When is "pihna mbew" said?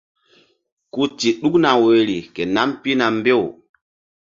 2.81-3.43